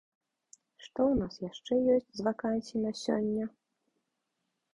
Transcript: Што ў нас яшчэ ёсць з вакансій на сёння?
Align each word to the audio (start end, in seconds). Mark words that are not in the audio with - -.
Што 0.85 0.99
ў 1.11 1.19
нас 1.19 1.33
яшчэ 1.49 1.73
ёсць 1.97 2.11
з 2.21 2.25
вакансій 2.29 2.83
на 2.87 2.91
сёння? 3.03 3.45